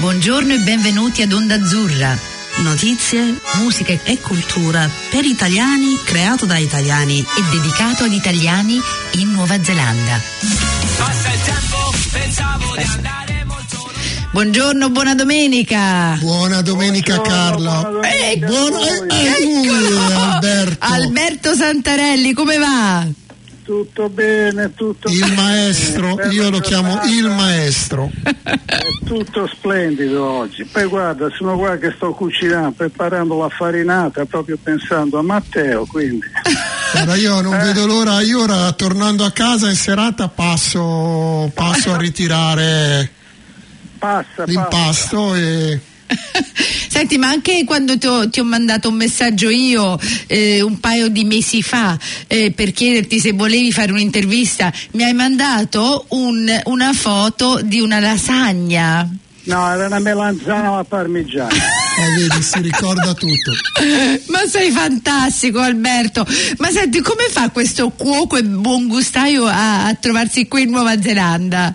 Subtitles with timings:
[0.00, 2.16] Buongiorno e benvenuti ad Onda Azzurra.
[2.62, 8.80] Notizie, musica e cultura per italiani, creato da italiani e dedicato ad italiani
[9.16, 10.18] in Nuova Zelanda.
[10.96, 13.90] Passa il tempo, pensavo di andare molto
[14.30, 16.16] Buongiorno, buona domenica.
[16.18, 17.80] Buona domenica Buongiorno, Carla.
[17.80, 20.86] Buona domenica ecco, buona, eh, Alberto.
[20.86, 23.06] Alberto Santarelli, come va?
[23.70, 25.34] Tutto bene, tutto il bene.
[25.36, 28.10] maestro, io lo chiamo il maestro.
[28.24, 28.56] È
[29.04, 30.64] tutto splendido oggi.
[30.64, 36.26] Poi guarda, sono qua che sto cucinando, preparando la farinata, proprio pensando a Matteo, quindi.
[36.94, 37.62] Allora io non eh.
[37.66, 43.08] vedo l'ora, io ora tornando a casa in serata passo, passo a ritirare
[44.00, 45.38] passa, l'impasto passa.
[45.38, 45.80] e
[46.88, 51.08] Senti, ma anche quando ti ho, ti ho mandato un messaggio io eh, un paio
[51.08, 56.92] di mesi fa eh, per chiederti se volevi fare un'intervista, mi hai mandato un, una
[56.92, 59.08] foto di una lasagna.
[59.42, 61.54] No, era una melanzana alla parmigiana.
[61.54, 63.52] Eh, vedi, si ricorda tutto.
[64.30, 66.26] Ma sei fantastico, Alberto.
[66.58, 71.00] Ma senti, come fa questo cuoco e buon gustaio a, a trovarsi qui in Nuova
[71.00, 71.74] Zelanda?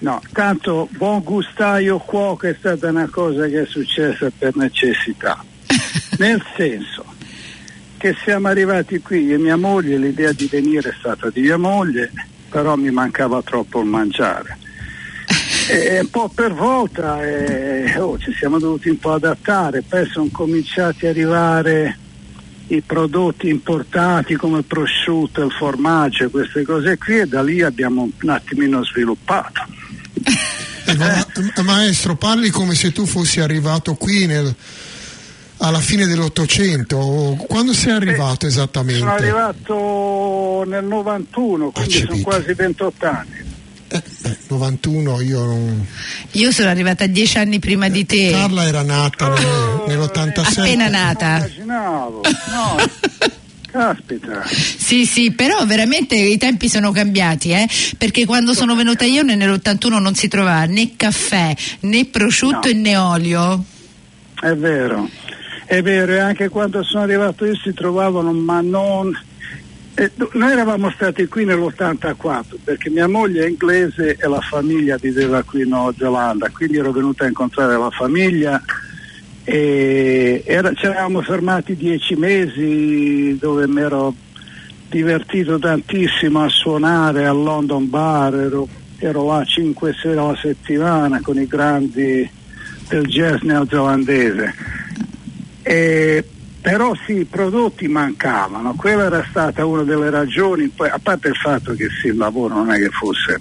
[0.00, 5.44] No, tanto buon gustaio cuoco è stata una cosa che è successa per necessità.
[6.18, 7.04] Nel senso
[7.96, 12.12] che siamo arrivati qui, e mia moglie, l'idea di venire è stata di mia moglie,
[12.48, 14.56] però mi mancava troppo il mangiare.
[15.70, 20.28] E un po' per volta e, oh, ci siamo dovuti un po' adattare, poi sono
[20.32, 21.98] cominciati ad arrivare
[22.68, 28.08] i prodotti importati come il prosciutto, il formaggio, queste cose qui e da lì abbiamo
[28.18, 29.66] un attimino sviluppato.
[30.88, 34.54] Eh, ma, maestro, parli come se tu fossi arrivato qui nel,
[35.58, 37.44] alla fine dell'Ottocento.
[37.46, 39.00] Quando sei arrivato eh, esattamente?
[39.00, 43.56] Sono arrivato nel 91, quindi sono quasi 28 anni.
[43.90, 45.86] Eh, beh, 91 io non...
[46.32, 48.30] Io sono arrivata dieci anni prima di te.
[48.30, 50.58] Carla era nata oh, nell'87.
[50.58, 51.36] Appena nata.
[51.36, 53.36] Immaginavo, no.
[53.70, 54.44] Caspita.
[54.46, 57.68] Sì, sì, però veramente i tempi sono cambiati, eh?
[57.98, 62.80] perché quando sono venuta io nell'81 non si trovava né caffè, né prosciutto no.
[62.80, 63.64] né olio.
[64.40, 65.10] È vero,
[65.66, 69.16] è vero, e anche quando sono arrivato io si trovavano, ma non...
[69.94, 75.42] Eh, noi eravamo stati qui nell'84 perché mia moglie è inglese e la famiglia viveva
[75.42, 78.62] qui in Nuova Zelanda, quindi ero venuta a incontrare la famiglia
[79.50, 84.14] e era, ci eravamo fermati dieci mesi dove mi ero
[84.90, 91.40] divertito tantissimo a suonare al London Bar, ero, ero là cinque sere alla settimana con
[91.40, 92.30] i grandi
[92.88, 94.54] del jazz neozelandese.
[95.62, 96.22] E,
[96.60, 101.36] però sì, i prodotti mancavano, quella era stata una delle ragioni, poi, a parte il
[101.36, 103.40] fatto che sì, il lavoro non è che fosse,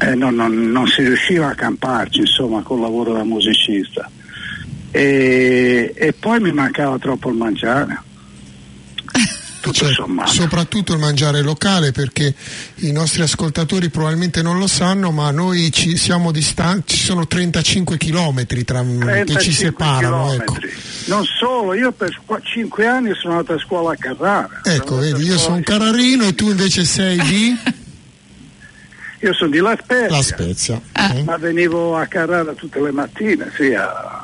[0.00, 4.10] eh, non, non, non si riusciva a camparci insomma col lavoro da musicista
[4.96, 8.04] e, e poi mi mancava troppo il mangiare.
[9.68, 9.90] Cioè,
[10.26, 12.32] soprattutto il mangiare locale perché
[12.76, 17.96] i nostri ascoltatori probabilmente non lo sanno ma noi ci siamo distanti ci sono 35
[17.96, 20.54] chilometri tra, 35 che ci separano ecco.
[21.06, 25.36] non solo io per 5 anni sono andato a scuola a Carrara ecco vedi io
[25.36, 27.56] sono carrarino e tu invece sei di
[29.18, 30.80] io sono di La Spezia, La Spezia.
[30.92, 31.12] Ah.
[31.24, 34.15] ma venivo a Carrara tutte le mattine sì, a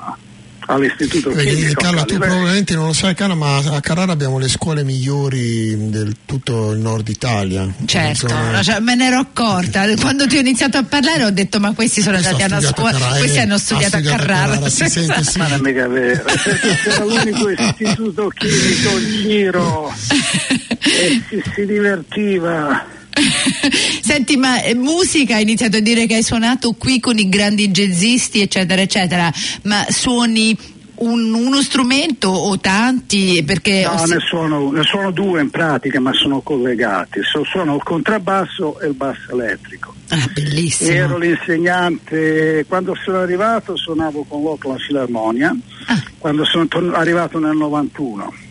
[0.66, 4.84] all'istituto Vedi, Carla, tu probabilmente non lo sai Carla, ma a Carrara abbiamo le scuole
[4.84, 7.68] migliori del tutto il nord Italia.
[7.84, 8.62] Certo, zona...
[8.62, 9.84] cioè, me ne ero accorta.
[9.96, 12.98] Quando ti ho iniziato a parlare ho detto ma questi sono andati a una scuola,
[12.98, 14.54] Carrara, questi hanno studiato, a Carrara.
[14.54, 15.38] Carrara si sente, sì.
[15.38, 16.24] Ma non è mica vero,
[16.86, 19.94] era l'unico istituto chimico in giro
[20.78, 23.00] e si, si divertiva.
[24.02, 27.68] Senti, ma eh, musica hai iniziato a dire che hai suonato qui con i grandi
[27.68, 30.56] jazzisti, eccetera, eccetera, ma suoni
[31.02, 33.42] un, uno strumento o tanti?
[33.44, 37.20] Perché no, ne suono, ne, suono, due in pratica, ma sono collegati.
[37.22, 39.94] So, suono il contrabbasso e il basso elettrico.
[40.08, 40.90] Ah, bellissimo.
[40.90, 45.56] Ero l'insegnante, quando sono arrivato suonavo con l'Oakland Philharmonia,
[45.86, 46.02] ah.
[46.18, 48.41] quando sono torn- arrivato nel 91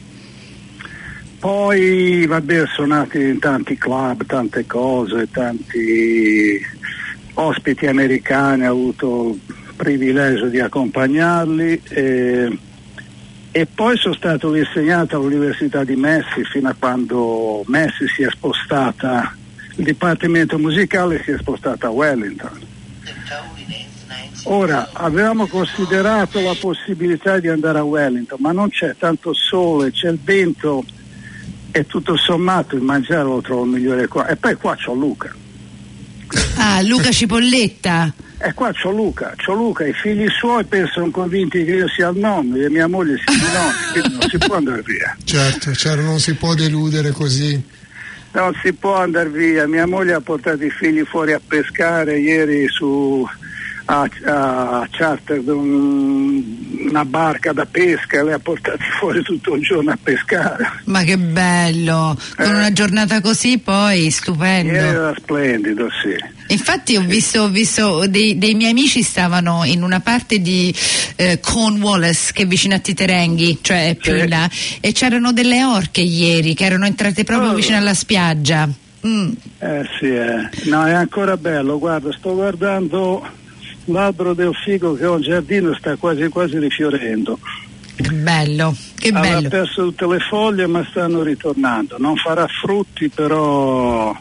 [1.41, 6.63] poi vabbè, nati in tanti club, tante cose, tanti
[7.33, 12.57] ospiti americani, ho avuto il privilegio di accompagnarli e,
[13.51, 19.35] e poi sono stato l'insegnante all'Università di Messi fino a quando Messi si è spostata,
[19.77, 22.59] il Dipartimento Musicale si è spostato a Wellington.
[24.43, 30.09] Ora, avevamo considerato la possibilità di andare a Wellington, ma non c'è tanto sole, c'è
[30.09, 30.85] il vento
[31.71, 34.27] e tutto sommato il mangiare lo trovo migliore qua.
[34.27, 35.33] E poi qua c'ho Luca.
[36.57, 38.13] Ah, Luca Cipolletta.
[38.37, 42.17] E qua c'ho Luca, c'ho Luca, i figli suoi pensano convinti che io sia il
[42.17, 45.15] nonno e mia moglie sia il nonno, quindi non si può andare via.
[45.23, 47.63] Certo, certo, non si può deludere così.
[48.31, 52.67] Non si può andare via, mia moglie ha portato i figli fuori a pescare ieri
[52.69, 53.27] su
[53.91, 56.41] a, a charter un,
[56.87, 60.71] una barca da pesca e le ha portati fuori tutto il giorno a pescare.
[60.85, 62.55] Ma che bello, con eh.
[62.55, 64.73] una giornata così poi stupendo.
[64.73, 66.15] Era splendido, sì.
[66.53, 70.73] Infatti ho visto, ho visto dei, dei, miei amici stavano in una parte di
[71.15, 74.19] eh, Cornwallis che è vicino a Titerenghi, cioè più sì.
[74.19, 74.49] in là,
[74.79, 77.55] e c'erano delle orche ieri che erano entrate proprio oh.
[77.55, 78.69] vicino alla spiaggia.
[79.05, 79.31] Mm.
[79.59, 80.49] Eh sì, eh.
[80.65, 83.39] no è ancora bello, guarda, sto guardando
[83.91, 87.39] l'albero del figo che ho in giardino sta quasi quasi rifiorendo.
[87.95, 89.49] Che bello, che Aveva bello.
[89.49, 94.15] perso tutte le foglie ma stanno ritornando, non farà frutti però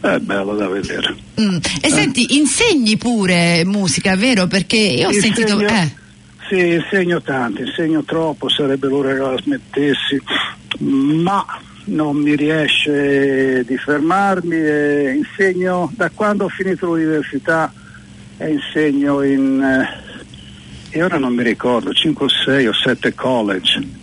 [0.00, 1.14] è bello da vedere.
[1.40, 1.56] Mm.
[1.80, 1.88] E eh.
[1.88, 4.46] senti, insegni pure musica, vero?
[4.46, 5.60] Perché io ho insegno, sentito...
[5.66, 6.00] Eh.
[6.48, 10.20] Sì, insegno tanto, insegno troppo, sarebbe l'ora che la smettessi,
[10.80, 11.46] ma
[11.84, 17.72] non mi riesce di fermarmi e insegno da quando ho finito l'università
[18.42, 24.00] e insegno in, eh, e ora non mi ricordo, 5 o 6 o 7 college.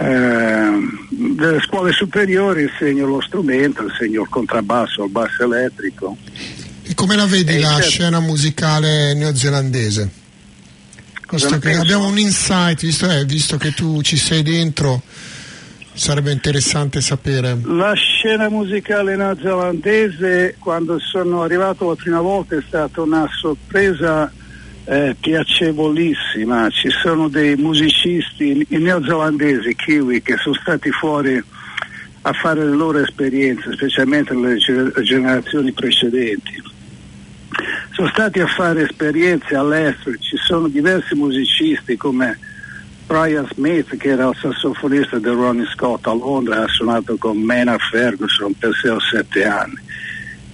[0.00, 0.70] Eh,
[1.10, 6.16] delle scuole superiori insegno lo strumento, insegno il contrabbasso, il basso elettrico.
[6.82, 7.90] E come la vedi e la certo.
[7.90, 10.10] scena musicale neozelandese?
[11.78, 15.02] Abbiamo un insight, visto, eh, visto che tu ci sei dentro,
[15.98, 17.58] Sarebbe interessante sapere.
[17.64, 24.32] La scena musicale neozelandese, quando sono arrivato la prima volta, è stata una sorpresa
[24.84, 26.70] eh, piacevolissima.
[26.70, 31.42] Ci sono dei musicisti neozelandesi, kiwi, che sono stati fuori
[32.22, 34.56] a fare le loro esperienze, specialmente le
[35.02, 36.62] generazioni precedenti.
[37.90, 42.38] Sono stati a fare esperienze all'estero, ci sono diversi musicisti come
[43.08, 47.80] Brian Smith, che era il sassofonista di Ronnie Scott a Londra, ha suonato con Maynard
[47.90, 49.78] Ferguson per 6 o 7 anni.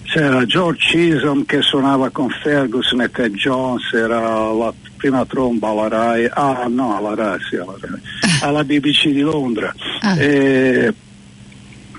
[0.04, 5.88] C'era George Chisholm che suonava con Ferguson e Ted Jones, era la prima tromba alla
[5.88, 8.00] RAI, ah no, alla RAI, sì, alla, RAI,
[8.42, 9.74] alla BBC di Londra.
[10.02, 10.16] Ah.
[10.16, 10.94] E,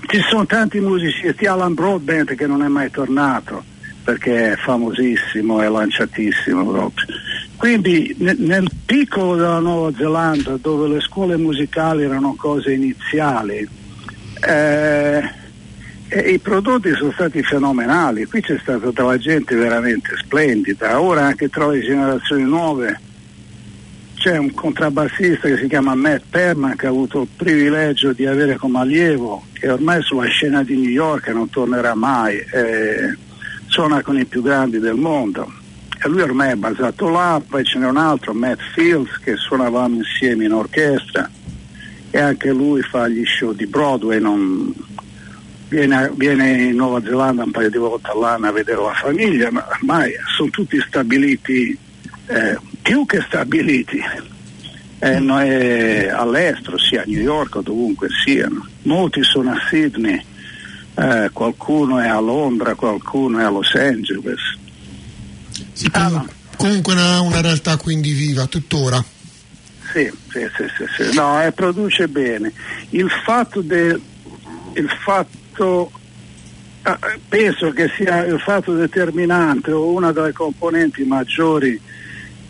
[0.08, 3.62] ci sono tanti musicisti, Alan Broadbent che non è mai tornato
[4.02, 7.06] perché è famosissimo e lanciatissimo proprio.
[7.56, 13.66] Quindi nel piccolo della Nuova Zelanda, dove le scuole musicali erano cose iniziali,
[14.46, 15.22] eh,
[16.32, 21.68] i prodotti sono stati fenomenali, qui c'è stata della gente veramente splendida, ora anche tra
[21.68, 23.00] le generazioni nuove
[24.14, 28.56] c'è un contrabbassista che si chiama Matt Perman che ha avuto il privilegio di avere
[28.56, 33.16] come allievo, che ormai sulla scena di New York non tornerà mai, eh,
[33.66, 35.55] suona con i più grandi del mondo
[36.06, 39.96] e lui ormai è basato là, poi ce n'è un altro, Matt Fields, che suonavamo
[39.96, 41.28] insieme in orchestra
[42.10, 44.72] e anche lui fa gli show di Broadway, non...
[45.68, 49.66] viene, viene, in Nuova Zelanda un paio di volte all'anno a vedere la famiglia, ma
[49.68, 51.76] ormai sono tutti stabiliti,
[52.26, 54.00] eh, più che stabiliti.
[54.98, 58.64] Eh, noi all'estero, sia a New York o dovunque siano.
[58.82, 60.24] Molti sono a Sydney,
[60.94, 64.55] eh, qualcuno è a Londra, qualcuno è a Los Angeles
[65.76, 66.24] sì, ah,
[66.56, 69.04] comunque una, una, realtà quindi viva tuttora.
[69.92, 71.14] Sì, sì, sì, sì, sì.
[71.14, 72.50] no, eh, produce bene.
[72.90, 74.00] Il fatto del
[74.74, 75.90] il fatto
[76.82, 76.98] eh,
[77.28, 81.80] penso che sia il fatto determinante o una delle componenti maggiori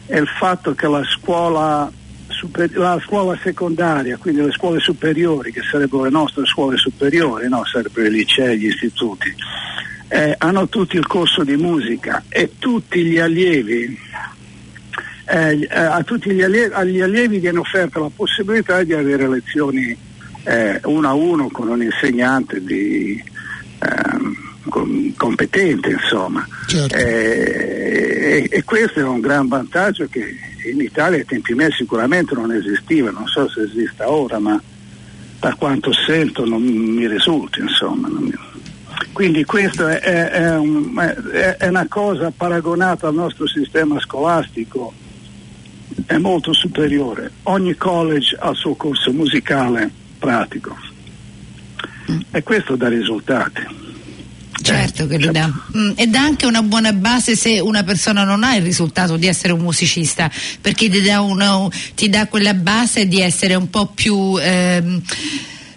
[0.06, 1.90] è il fatto che la scuola,
[2.28, 7.64] super, la scuola secondaria, quindi le scuole superiori, che sarebbero le nostre scuole superiori, no?
[7.64, 9.34] sarebbero i licei, gli istituti,
[10.08, 13.98] eh, hanno tutti il corso di musica e tutti gli allievi,
[15.28, 19.96] eh, eh, a tutti gli allievi, agli allievi viene offerta la possibilità di avere lezioni
[20.44, 23.20] eh, uno a uno con un insegnante di,
[23.80, 26.46] ehm, competente, insomma.
[26.66, 26.94] Certo.
[26.94, 30.36] Eh, e, e, questo è un gran vantaggio che
[30.70, 34.60] in Italia ai tempi miei sicuramente non esisteva, non so se esista ora, ma
[35.38, 38.08] da quanto sento non mi risulta, insomma.
[39.16, 40.94] Quindi questa è, è, un,
[41.58, 44.92] è, una cosa paragonata al nostro sistema scolastico,
[46.04, 47.30] è molto superiore.
[47.44, 50.76] Ogni college ha il suo corso musicale pratico
[52.30, 53.62] e questo dà risultati.
[54.60, 55.50] Certo che lo dà.
[55.74, 59.26] Mm, e dà anche una buona base se una persona non ha il risultato di
[59.26, 60.30] essere un musicista,
[60.60, 65.00] perché ti dà, una, ti dà quella base di essere un po' più ehm,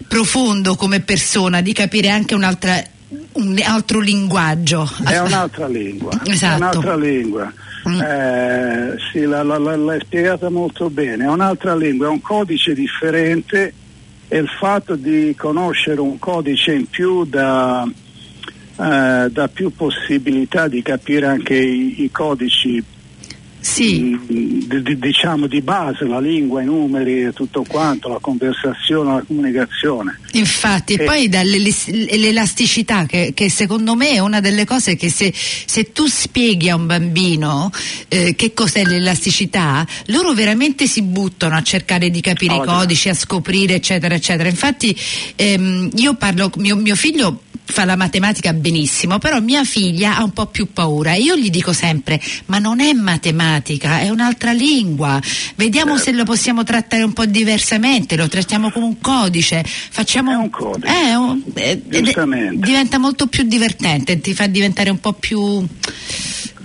[0.06, 2.98] profondo come persona, di capire anche un'altra
[3.32, 4.88] un altro linguaggio.
[5.04, 6.12] È un'altra lingua.
[6.24, 6.54] Esatto.
[6.54, 7.52] È un'altra lingua.
[7.88, 8.00] Mm.
[8.00, 11.24] Eh, sì, l'hai spiegata molto bene.
[11.24, 13.72] È un'altra lingua, è un codice differente
[14.28, 20.82] e il fatto di conoscere un codice in più dà, eh, dà più possibilità di
[20.82, 22.82] capire anche i, i codici
[23.60, 24.18] sì.
[24.26, 30.18] di, diciamo di base, la lingua, i numeri e tutto quanto, la conversazione, la comunicazione.
[30.32, 35.92] Infatti, e, poi dall'elasticità che, che, secondo me è una delle cose che se, se
[35.92, 37.70] tu spieghi a un bambino
[38.08, 43.08] eh, che cos'è l'elasticità, loro veramente si buttano a cercare di capire oh, i codici,
[43.08, 44.48] a scoprire eccetera eccetera.
[44.48, 44.96] Infatti
[45.36, 50.32] ehm, io parlo, mio, mio figlio fa la matematica benissimo, però mia figlia ha un
[50.32, 55.20] po' più paura io gli dico sempre, ma non è matematica, è un'altra lingua,
[55.56, 56.10] vediamo certo.
[56.10, 60.50] se lo possiamo trattare un po' diversamente, lo trattiamo come un codice, facciamo è un
[60.50, 60.86] codice.
[60.86, 61.80] Eh, un, eh,
[62.54, 65.66] diventa molto più divertente, ti fa diventare un po' più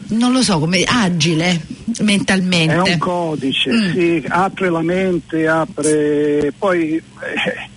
[0.07, 1.59] non lo so, come agile
[2.01, 2.73] mentalmente.
[2.73, 3.91] È un codice, mm.
[3.93, 7.69] sì, apre la mente, apre poi eh,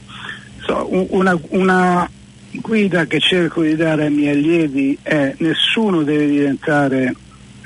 [0.66, 2.10] so, una, una,
[2.52, 7.14] guida che cerco di dare ai miei allievi è nessuno deve diventare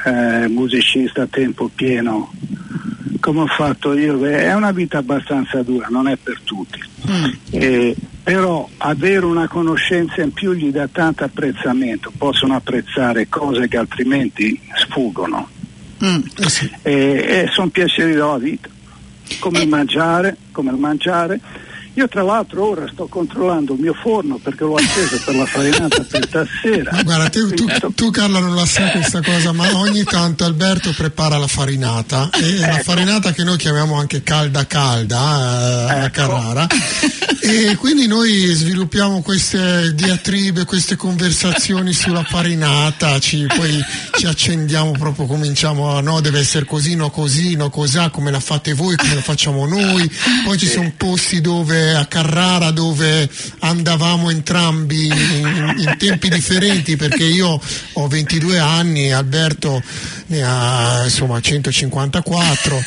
[0.04, 2.30] eh, musicista a tempo pieno
[3.22, 6.80] come ho fatto io, è una vita abbastanza dura, non è per tutti.
[7.08, 7.24] Mm.
[7.50, 13.76] Eh, però avere una conoscenza in più gli dà tanto apprezzamento, possono apprezzare cose che
[13.76, 15.48] altrimenti sfuggono.
[16.04, 16.20] Mm.
[16.82, 18.68] E, e sono piaceri della vita,
[19.38, 21.40] come il mangiare, come mangiare
[21.94, 26.02] io tra l'altro ora sto controllando il mio forno perché l'ho acceso per la farinata
[26.08, 27.02] per stasera.
[27.02, 31.36] Guarda, tu, tu, tu, Carla non la sai questa cosa, ma ogni tanto Alberto prepara
[31.36, 32.66] la farinata e ecco.
[32.66, 36.04] la farinata che noi chiamiamo anche calda calda eh, ecco.
[36.04, 36.66] a Carrara.
[37.42, 43.84] e quindi noi sviluppiamo queste diatribe, queste conversazioni sulla farinata, ci, poi
[44.16, 48.40] ci accendiamo proprio, cominciamo a no, deve essere così, no così, no cos'ha, come la
[48.40, 50.10] fate voi, come la facciamo noi.
[50.44, 53.28] Poi ci sono posti dove a Carrara dove
[53.60, 57.60] andavamo entrambi in, in, tempi differenti perché io
[57.92, 59.82] ho 22 anni, Alberto
[60.26, 62.82] ne ha insomma 154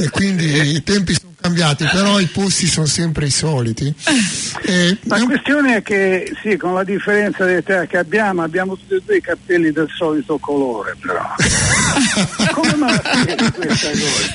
[0.00, 3.94] e quindi i tempi sono cambiati, però i posti sono sempre i soliti.
[4.62, 8.94] Eh, la questione è che sì, con la differenza di età che abbiamo, abbiamo tutti
[8.94, 11.22] e due i capelli del solito colore, però.
[12.52, 13.00] Come?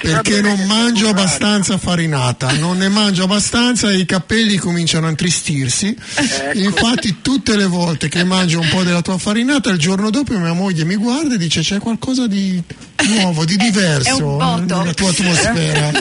[0.02, 5.96] Perché non mangio abbastanza farinata, non ne mangio abbastanza e i capelli cominciano a intristirsi.
[6.16, 6.58] Ecco.
[6.58, 10.54] Infatti, tutte le volte che mangio un po' della tua farinata, il giorno dopo mia
[10.54, 12.62] moglie mi guarda e dice: C'è qualcosa di
[13.08, 15.92] nuovo, di diverso nella tua atmosfera.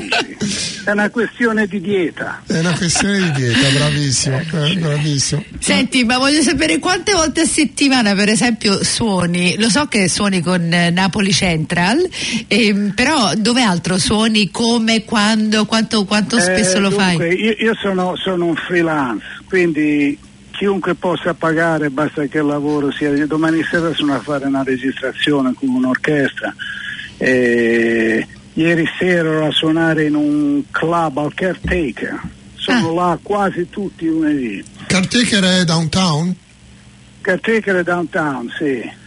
[0.85, 2.43] È una questione di dieta.
[2.45, 5.45] È una questione di dieta, bravissimo, eh, bravissimo.
[5.61, 9.57] Senti, ma voglio sapere quante volte a settimana, per esempio, suoni.
[9.59, 12.09] Lo so che suoni con eh, Napoli Central,
[12.49, 17.41] ehm, però dove altro suoni, come, quando, quanto, quanto spesso eh, lo dunque, fai?
[17.41, 20.19] Io, io sono, sono un freelance, quindi
[20.51, 23.27] chiunque possa pagare, basta che il lavoro sia.
[23.27, 26.55] Domani sera sono a fare una registrazione con un'orchestra.
[27.19, 32.21] Eh, ieri sera ero a suonare in un club al Caretaker.
[32.55, 33.09] Sono ah.
[33.09, 34.65] là quasi tutti i lunedì.
[34.87, 36.35] Caretaker è downtown?
[37.21, 39.01] Caretaker è downtown, sì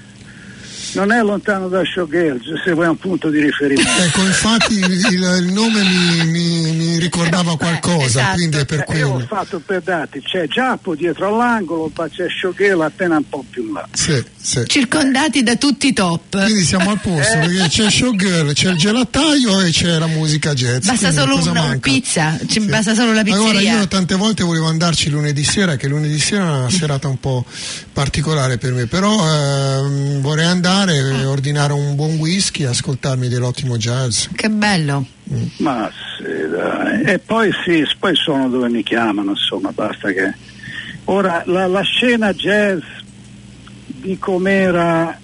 [0.95, 4.01] non è lontano da Showgirls se vuoi un punto di riferimento.
[4.01, 5.05] Ecco, infatti il,
[5.41, 8.35] il nome mi, mi, mi, ricordava qualcosa, esatto.
[8.35, 9.05] quindi è per quello.
[9.05, 13.27] Eh, io ho fatto per dati, c'è Giappo dietro all'angolo, poi c'è Showgirl appena un
[13.27, 13.87] po' più là.
[13.91, 14.63] Sì, sì.
[14.65, 16.41] Circondati da tutti i top.
[16.43, 17.39] Quindi siamo al posto, eh.
[17.39, 20.87] perché c'è Showgirl, c'è il gelataio e c'è la musica jazz.
[20.87, 21.89] Basta solo una manca?
[21.89, 22.67] pizza, ci sì.
[22.67, 23.49] basta solo la pizzeria.
[23.49, 27.19] Allora io tante volte volevo andarci lunedì sera, che lunedì sera è una serata un
[27.19, 27.43] po'
[27.91, 31.29] particolare per me, però ehm, vorrei andare andare, ah.
[31.29, 34.27] ordinare un buon whisky e ascoltarmi dell'ottimo jazz.
[34.33, 35.05] Che bello.
[35.31, 35.43] Mm.
[35.57, 37.03] Ma sì, dai.
[37.03, 40.33] E poi sì, poi sono dove mi chiamano, insomma, basta che.
[41.05, 42.81] Ora, la, la scena jazz
[43.85, 45.19] di com'era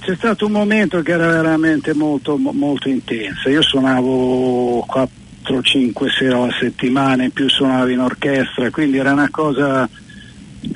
[0.00, 3.48] c'è stato un momento che era veramente molto, molto intensa.
[3.48, 4.84] Io suonavo
[5.44, 9.88] 4-5 sere alla settimana, in più suonavo in orchestra, quindi era una cosa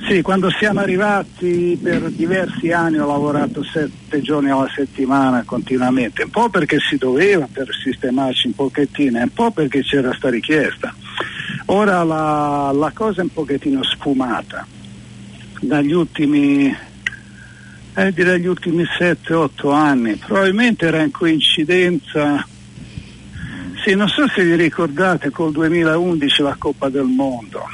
[0.07, 6.29] sì, quando siamo arrivati per diversi anni ho lavorato sette giorni alla settimana continuamente, un
[6.29, 10.95] po' perché si doveva per sistemarci un pochettino, un po' perché c'era questa richiesta.
[11.65, 14.65] Ora la, la, cosa è un pochettino sfumata.
[15.59, 16.73] Dagli ultimi,
[17.93, 22.47] eh, direi gli ultimi 7-8 anni, probabilmente era in coincidenza,
[23.83, 27.67] sì, non so se vi ricordate col 2011 la Coppa del Mondo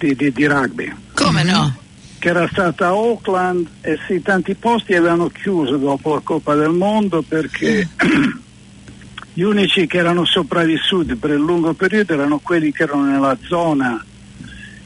[0.00, 1.76] di, di, di rugby come no?
[2.18, 6.70] che era stata a Auckland e sì, tanti posti avevano chiuso dopo la Coppa del
[6.70, 7.88] Mondo perché
[9.32, 14.04] gli unici che erano sopravvissuti per il lungo periodo erano quelli che erano nella zona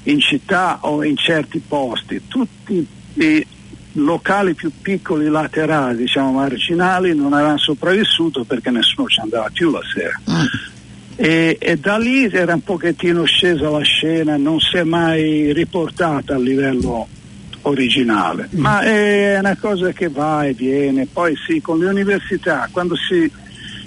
[0.04, 2.23] in città o in certi posti.
[2.28, 3.47] Tutti i
[3.94, 9.80] locali più piccoli laterali, diciamo marginali, non avevano sopravvissuto perché nessuno ci andava più la
[9.92, 10.21] sera.
[10.30, 10.73] Mm.
[11.16, 16.35] E, e, da lì era un pochettino scesa la scena, non si è mai riportata
[16.35, 17.06] a livello
[17.62, 18.61] originale, mm.
[18.61, 21.06] ma è una cosa che va e viene.
[21.06, 23.30] Poi sì, con le università, quando si...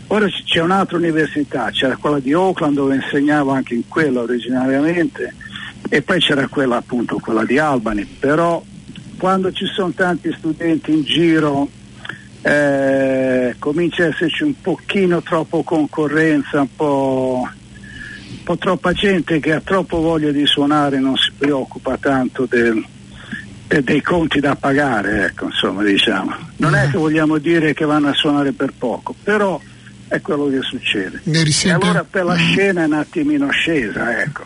[0.09, 5.33] Ora c'è un'altra università, c'era quella di Oakland dove insegnavo anche in quella originariamente
[5.89, 8.63] e poi c'era quella appunto, quella di Albany, però
[9.17, 11.67] quando ci sono tanti studenti in giro
[12.47, 19.51] eh, comincia a esserci un pochino troppo concorrenza, un po', un po', troppa gente che
[19.51, 22.81] ha troppo voglia di suonare, non si preoccupa tanto del,
[23.67, 26.33] de, dei conti da pagare, ecco, insomma, diciamo.
[26.57, 29.59] Non è che vogliamo dire che vanno a suonare per poco, però
[30.07, 31.19] è quello che succede.
[31.25, 34.45] E allora per la scena è un attimino scesa, ecco.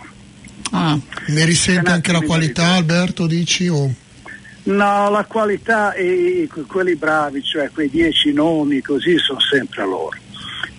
[0.72, 0.98] Ah.
[1.28, 3.68] Ne risente anche la qualità, Alberto, dici?
[3.68, 3.94] O?
[4.64, 10.18] No, la qualità e quelli bravi, cioè quei dieci nomi così sono sempre loro.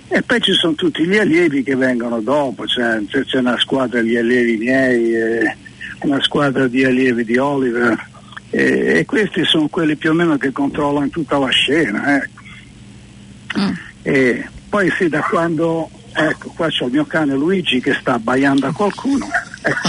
[0.09, 4.17] E poi ci sono tutti gli allievi che vengono dopo, cioè, c'è una squadra di
[4.17, 5.41] allievi miei,
[6.03, 8.11] una squadra di allievi di Oliver
[8.51, 12.17] e, e, questi sono quelli più o meno che controllano tutta la scena.
[12.17, 12.43] Ecco.
[13.59, 13.73] Mm.
[14.03, 18.67] E poi sì, da quando, ecco, qua c'è il mio cane Luigi che sta abbaiando
[18.67, 19.27] a qualcuno.
[19.63, 19.89] Ecco.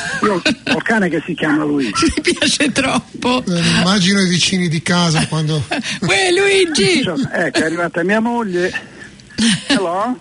[0.24, 0.42] Io ho
[0.74, 2.04] un cane che si chiama Luigi.
[2.16, 3.44] Mi piace troppo.
[3.44, 5.62] Eh, immagino i vicini di casa quando.
[6.00, 7.00] Uè Luigi!
[7.00, 8.72] Ecco, è arrivata mia moglie.
[9.66, 10.18] Hello?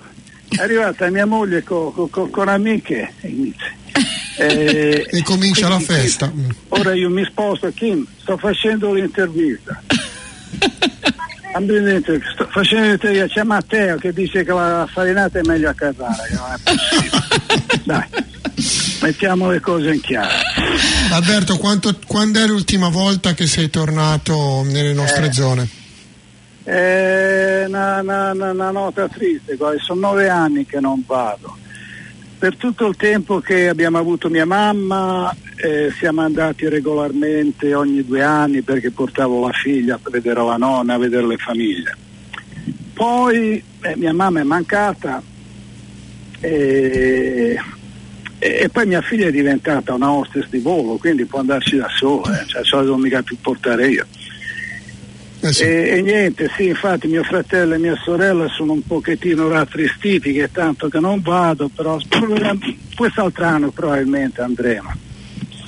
[0.49, 3.53] È arrivata mia moglie con co, co, con amiche e.
[4.35, 6.31] Eh, e comincia la festa.
[6.69, 9.81] Ora io mi sposto, Kim, sto facendo l'intervista.
[12.33, 16.25] sto facendo l'intervista, c'è Matteo che dice che la farinata è meglio a Carrara.
[17.85, 18.31] Dai
[19.03, 20.29] mettiamo le cose in chiaro.
[21.11, 25.69] Alberto, quanto, quando è l'ultima volta che sei tornato nelle nostre eh, zone?
[26.63, 31.57] È una, una, una, nota triste, sono nove anni che non vado.
[32.39, 38.21] Per tutto il tempo che abbiamo avuto mia mamma eh, siamo andati regolarmente ogni due
[38.21, 41.97] anni perché portavo la figlia a vedere la nonna, a vedere le famiglie.
[42.93, 45.21] Poi eh, mia mamma è mancata
[46.39, 47.57] e
[48.43, 52.41] e, poi mia figlia è diventata una hostess di volo, quindi può andarci da sola,
[52.41, 54.05] eh, cioè se la devo mica più portare io.
[55.39, 55.63] Eh sì.
[55.63, 60.49] e, e, niente, sì, infatti mio fratello e mia sorella sono un pochettino rattristiti che
[60.51, 61.97] tanto che non vado, però
[62.95, 64.93] quest'altro anno probabilmente andremo.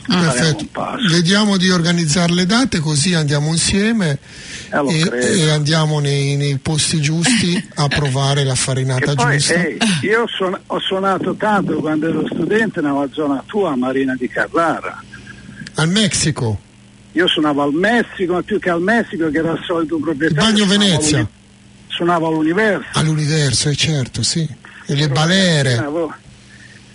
[0.08, 0.68] Perfetto.
[1.10, 4.20] Vediamo di organizzare le date così andiamo insieme
[4.70, 9.54] eh, e, e, andiamo nei, nei, posti giusti a provare la farinata poi, giusta.
[9.54, 15.04] Ehi, io son, ho suonato tanto quando ero studente nella zona tua, Marina di Carrara.
[15.76, 16.60] Al Messico?
[17.14, 20.44] Io suonavo al Messico, ma più che al Messico che era il solito proprietario.
[20.44, 21.28] Il Bagno Venezia?
[21.88, 23.00] Suonavo all'Universo.
[23.00, 24.48] All'Universo, eh, certo, sì.
[24.86, 25.84] E le balere.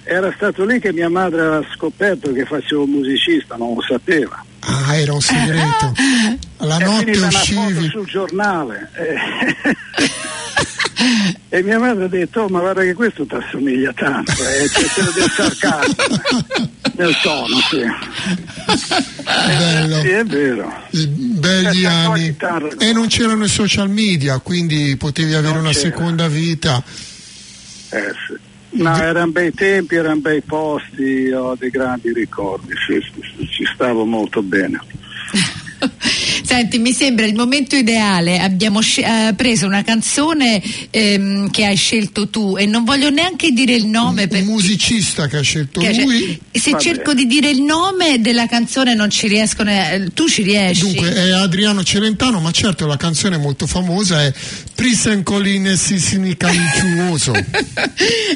[0.05, 4.45] Era stato lì che mia madre aveva scoperto che facevo musicista, non lo sapeva.
[4.61, 5.93] Ah, era un segreto.
[6.59, 7.89] La è notte uscivi.
[7.89, 8.91] sul giornale.
[11.49, 14.87] e mia madre ha detto, oh, ma guarda che questo ti assomiglia tanto, eh, c'è
[14.89, 15.95] quello del sarcasmo
[16.97, 17.83] nel tono, sì.
[19.25, 20.01] Bello.
[20.01, 20.73] Sì, è vero.
[20.91, 22.37] Begli anni.
[22.79, 25.89] E non c'erano i social media, quindi potevi avere non una c'era.
[25.89, 26.83] seconda vita.
[27.91, 28.49] Eh sì.
[28.73, 34.05] No, erano bei tempi, erano bei posti, ho dei grandi ricordi, sì, sì, ci stavo
[34.05, 34.81] molto bene.
[36.51, 38.41] Senti, mi sembra il momento ideale.
[38.41, 40.61] Abbiamo sc- eh, preso una canzone
[40.91, 44.23] ehm, che hai scelto tu e non voglio neanche dire il nome.
[44.25, 44.43] Un, per...
[44.43, 46.41] musicista che ha scelto che lui.
[46.51, 46.83] Se Vabbè.
[46.83, 49.71] cerco di dire il nome della canzone non ci riescono.
[49.71, 50.81] Eh, tu ci riesci.
[50.81, 54.33] Dunque, è Adriano Celentano, ma certo la canzone molto famosa è
[54.75, 55.79] Prisen Colline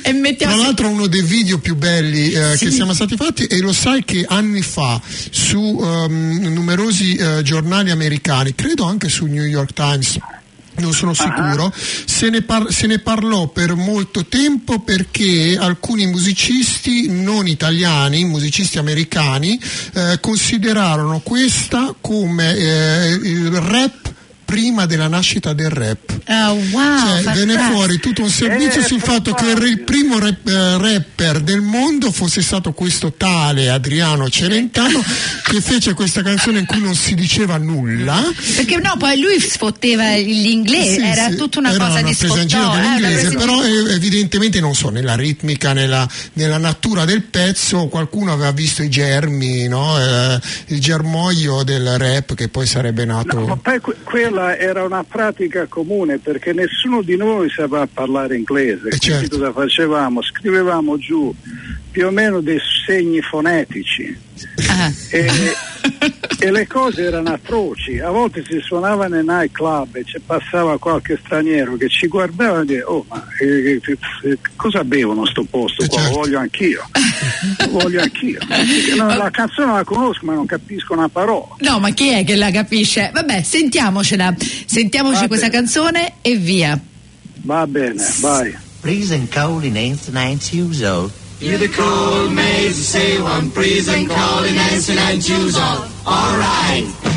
[0.05, 0.55] e mettiamo...
[0.55, 2.67] Tra l'altro uno dei video più belli eh, sì.
[2.67, 7.91] che siamo stati fatti e lo sai che anni fa su um, numerosi uh, giornali
[7.91, 10.19] americani americani, credo anche sul New York Times
[10.77, 11.15] non sono ah.
[11.15, 11.73] sicuro, uh-huh.
[12.05, 18.79] se, ne par- se, ne parlò per molto tempo perché alcuni musicisti non italiani, musicisti
[18.79, 19.61] americani,
[19.93, 24.04] eh, considerarono questa come eh, il rap
[24.45, 26.21] prima della nascita del rap.
[26.27, 30.47] Oh, wow, cioè, venne fuori tutto un servizio eh, sul fatto che il primo rap,
[30.47, 35.03] eh, rapper del mondo fosse stato questo tale Adriano Celentano
[35.45, 38.23] che fece questa canzone in cui non si diceva nulla.
[38.57, 42.17] Perché no, poi lui sfotteva l'inglese, sì, era sì, tutta una era cosa una di
[42.17, 48.33] presa dell'inglese, eh, però evidentemente non so, nella ritmica, nella, nella, natura del pezzo qualcuno
[48.33, 49.99] aveva visto i germi, no?
[49.99, 53.39] eh, il germoglio del rap che poi sarebbe nato.
[53.39, 53.97] No, ma poi que-
[54.35, 59.39] quella era una pratica comune perché nessuno di noi sapeva parlare inglese, eh certo.
[59.39, 60.21] cosa facevamo?
[60.23, 61.33] Scrivevamo giù
[61.95, 64.19] più o meno dei segni fonetici
[64.69, 64.93] ah.
[65.11, 65.31] e,
[66.41, 71.17] e, le cose erano atroci, a volte si suonava nei nightclub e ci passava qualche
[71.25, 73.81] straniero che ci guardava e diceva oh ma eh,
[74.25, 76.01] eh, cosa bevono sto posto qua?
[76.01, 76.15] Certo.
[76.15, 76.85] Lo voglio anch'io,
[77.59, 78.41] lo voglio anch'io.
[78.97, 81.55] No, la canzone la conosco ma non capisco una parola.
[81.59, 83.13] No ma chi è che la capisce?
[83.15, 84.35] Vabbè sentiamocela,
[84.67, 85.63] sentiamoci Va questa bene.
[85.63, 86.77] canzone e via.
[87.43, 88.53] Va bene, vai.
[88.81, 91.09] Freezing cold in ancient usual
[91.41, 95.89] Hear the cold maids say one praise and call and answer and choose all.
[96.07, 97.14] All right.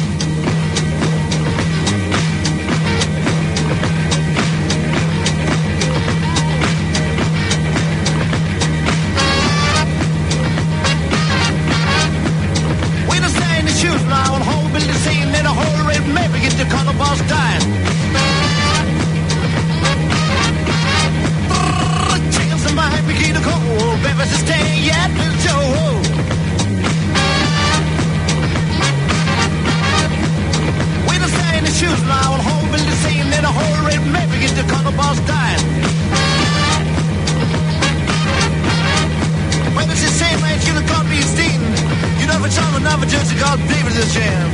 [42.98, 44.50] have a judge called David the Jam.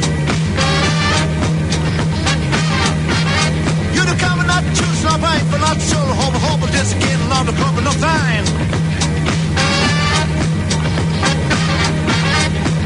[3.95, 5.15] You the common not choose no
[5.51, 8.45] but not sure hope hope just get along the club no fine.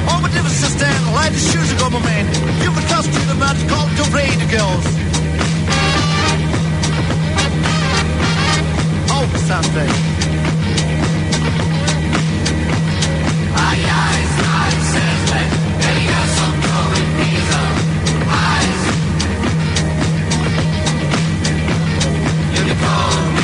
[0.10, 2.26] All my differences stand, light the shoes go, my man.
[2.62, 4.86] You can trust you about to call the raid girls.
[9.17, 10.37] Over something.
[22.89, 23.37] Oh.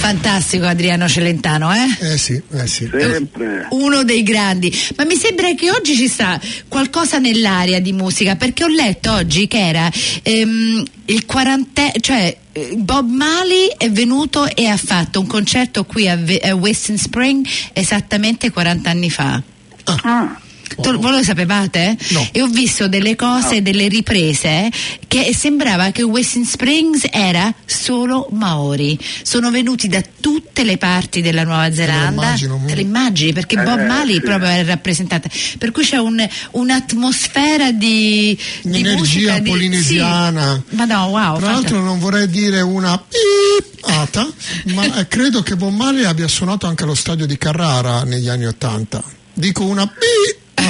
[0.00, 2.12] Fantastico Adriano Celentano, eh?
[2.12, 2.88] Eh sì, eh sì.
[2.90, 3.66] Sempre.
[3.70, 4.74] Uno dei grandi.
[4.96, 9.46] Ma mi sembra che oggi ci sta qualcosa nell'aria di musica, perché ho letto oggi
[9.46, 9.90] che era
[10.22, 16.08] ehm, il quarantesimo, cioè eh, Bob Mali è venuto e ha fatto un concerto qui
[16.08, 19.42] a, a Western Spring esattamente 40 anni fa.
[19.84, 20.40] Ah.
[20.76, 21.96] Tu, voi lo sapevate?
[22.10, 22.28] No.
[22.32, 23.60] E ho visto delle cose, No.
[23.60, 24.70] delle riprese
[25.08, 28.98] che sembrava che Western Springs era solo Maori.
[29.22, 32.22] Sono venuti da tutte le parti della Nuova Zelanda.
[32.22, 32.62] immagino.
[32.66, 33.32] Te le immagini?
[33.32, 34.20] Perché Eh, Bob Mali sì.
[34.20, 35.28] proprio è rappresentata.
[35.58, 40.62] Per cui c'è un- un'atmosfera di, di Un'energia musica, di- polinesiana.
[40.68, 40.76] sì.
[40.76, 41.38] Ma no, wow.
[41.38, 44.26] Tra l'altro non vorrei dire una pippata,
[44.74, 49.02] ma credo che Bob Marley abbia suonato anche allo stadio di Carrara negli anni Ottanta.
[49.32, 50.38] Dico una pippata?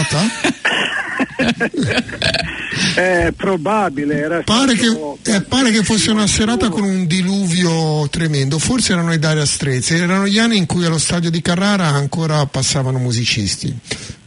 [2.95, 8.09] È probabile, era Pare stato- che, eh, pare che fosse una serata con un diluvio
[8.09, 11.87] tremendo, forse erano i Daria Strezzi, erano gli anni in cui allo stadio di Carrara
[11.87, 13.75] ancora passavano musicisti.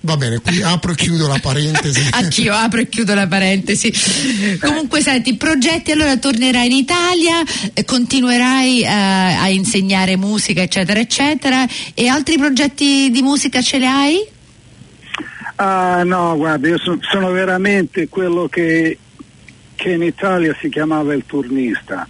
[0.02, 2.06] Va bene, qui apro e chiudo la parentesi.
[2.12, 3.91] Anch'io apro e chiudo la parentesi.
[4.60, 7.41] Comunque, senti, progetti allora tornerai in Italia,
[7.73, 11.65] eh, continuerai eh, a insegnare musica, eccetera, eccetera.
[11.93, 14.28] E altri progetti di musica ce li hai?
[15.56, 18.98] Ah no, guarda, io son- sono veramente quello che,
[19.76, 22.08] che in Italia si chiamava il turnista.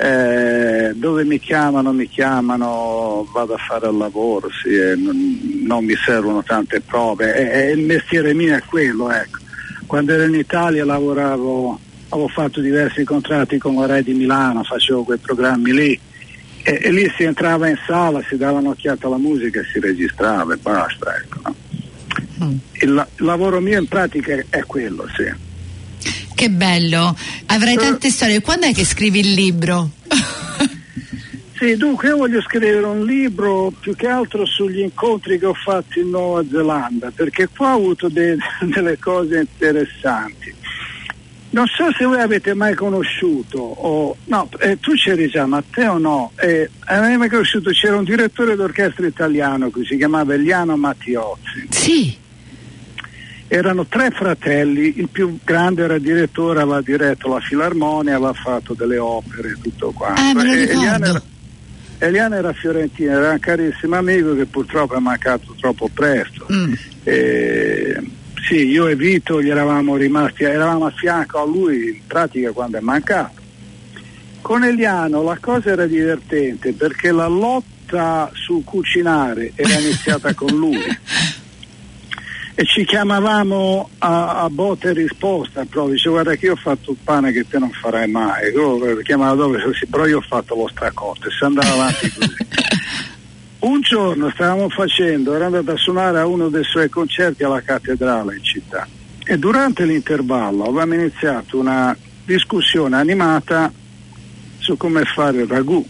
[0.00, 5.84] Eh, dove mi chiamano, mi chiamano, vado a fare il lavoro, sì, e non, non
[5.84, 7.34] mi servono tante prove.
[7.34, 9.38] E, e il mestiere mio è quello, ecco.
[9.86, 11.78] Quando ero in Italia lavoravo,
[12.10, 16.00] avevo fatto diversi contratti con la Rai di Milano, facevo quei programmi lì.
[16.62, 20.54] E, e lì si entrava in sala, si dava un'occhiata alla musica e si registrava
[20.54, 21.40] e basta, ecco.
[21.44, 21.54] no?
[22.80, 25.46] Il, la- il lavoro mio in pratica è, è quello, sì.
[26.34, 28.40] Che bello, avrai tante storie.
[28.40, 29.90] Quando è che scrivi il libro?
[31.58, 35.98] Sì, dunque io voglio scrivere un libro più che altro sugli incontri che ho fatto
[35.98, 38.36] in Nuova Zelanda, perché qua ho avuto de-
[38.72, 40.54] delle cose interessanti.
[41.50, 46.32] Non so se voi avete mai conosciuto, o, no, eh, tu c'eri già, Matteo no,
[46.36, 51.66] eh, avevi mai conosciuto, c'era un direttore d'orchestra italiano che si chiamava Eliano Mattiozzi.
[51.70, 52.16] Sì.
[53.50, 58.98] Erano tre fratelli, il più grande era direttore, aveva diretto la filarmonia, aveva fatto delle
[58.98, 60.20] opere e tutto quanto.
[60.20, 60.80] Ah, me lo E ricordo.
[60.80, 61.22] Eliana era,
[62.00, 66.46] Eliana era fiorentina, era un carissimo amico che purtroppo è mancato troppo presto.
[66.52, 66.72] Mm.
[67.04, 68.02] E,
[68.48, 72.78] sì, io e Vito gli eravamo rimasti, eravamo a fianco a lui in pratica quando
[72.78, 73.42] è mancato.
[74.40, 80.80] Con Eliano la cosa era divertente perché la lotta su cucinare era iniziata con lui.
[82.54, 86.90] E ci chiamavamo a, a botta e risposta proprio dice guarda che io ho fatto
[86.90, 90.56] il pane che te non farai mai io chiamava dove sì, però io ho fatto
[90.56, 92.34] lo stracotto e si andava avanti così
[93.60, 98.36] un giorno stavamo facendo ero andato a suonare a uno dei suoi concerti alla cattedrale
[98.36, 98.86] in città
[99.24, 103.72] e durante l'intervallo avevamo iniziato una discussione animata
[104.58, 105.84] su come fare il ragù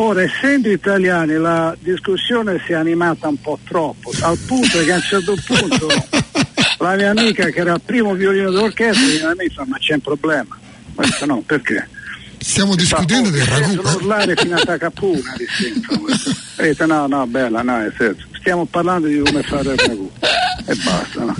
[0.00, 4.94] Ora, essendo italiani, la discussione si è animata un po' troppo, al punto che a
[4.94, 5.88] un certo punto
[6.78, 10.56] la mia amica, che era il primo violino d'orchestra, mi fa: Ma c'è un problema?
[10.94, 11.88] Detto: No, perché?
[12.38, 13.74] Stiamo discutendo del ragù.
[13.74, 15.34] Sono urlare fino a Takapuna,
[16.56, 20.10] Ho detto: No, no, bella, no, nel senso, stiamo parlando di come fare il ragù.
[20.66, 21.34] E basta, no?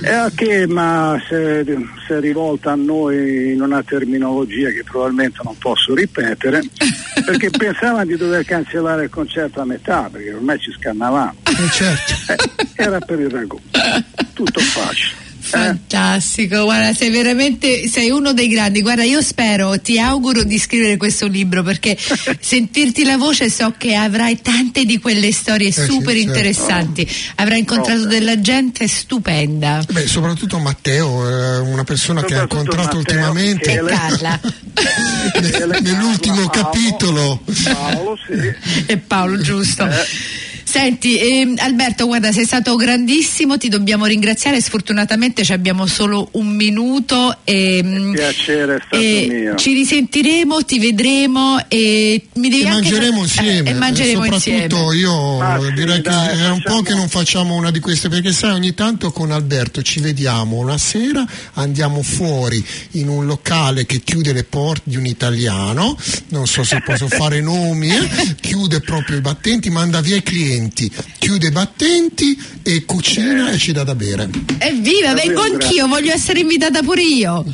[0.00, 5.40] E a che ma si è, è rivolta a noi in una terminologia che probabilmente
[5.42, 6.62] non posso ripetere
[7.26, 12.32] perché pensavano di dover cancellare il concerto a metà perché ormai ci scannavamo Eh, certo.
[12.32, 12.36] Eh,
[12.76, 13.58] era per il ragù
[14.34, 18.82] tutto facile Eh, Fantastico, guarda, sei veramente sei uno dei grandi.
[18.82, 21.96] Guarda, io spero, ti auguro di scrivere questo libro perché
[22.40, 26.28] sentirti la voce so che avrai tante di quelle storie sì, super certo.
[26.28, 27.08] interessanti.
[27.36, 28.06] Avrai incontrato No.
[28.06, 29.82] della gente stupenda.
[29.90, 34.40] Beh, soprattutto Matteo, eh, una persona che ha Soprattutto incontrato Matteo, ultimamente E Carla
[35.40, 37.42] ne- nell'ultimo Paolo, capitolo.
[37.64, 39.86] Paolo sì e Paolo, giusto.
[39.86, 40.46] Eh.
[40.68, 44.60] Senti, ehm, Alberto, guarda, sei stato grandissimo, ti dobbiamo ringraziare.
[44.60, 47.38] Sfortunatamente ci abbiamo solo un minuto.
[47.44, 49.54] E, mm, piacere è stato e mio.
[49.54, 53.70] ci risentiremo, ti vedremo e mi devi E anche mangeremo eh, insieme.
[53.70, 54.96] e mangeremo soprattutto insieme.
[54.96, 58.10] io Ah, sì, direi dai, che è un po' che non facciamo una di queste
[58.10, 63.86] perché sai ogni tanto con Alberto ci vediamo una sera, andiamo fuori in un locale
[63.86, 65.96] che chiude le porte di un italiano,
[66.28, 70.56] non so se posso fare nomi, eh, chiude proprio i battenti, manda via i clienti,
[71.18, 74.28] chiude i battenti e cucina e ci dà da bere.
[74.58, 77.44] Evviva, Davvero, vengo anch'io, voglio essere invitata pure io.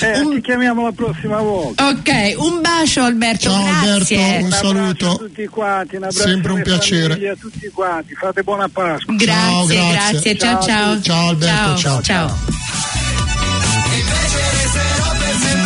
[0.00, 4.16] Eh, Un- ti chiamiamo la prossima volta ok, un bacio Alberto, Ciao, grazie.
[4.16, 5.10] Alberto, un un saluto.
[5.10, 7.28] a tutti quanti un abbraccio Sempre un piacere.
[7.28, 9.92] a tutti quanti fate buona Pasqua Grazie, Ciao, grazie.
[9.92, 11.00] grazie, ciao Ciao ciao.
[11.02, 12.02] Ciao, Alberto, ciao.
[12.02, 12.38] ciao.
[13.92, 15.65] Invece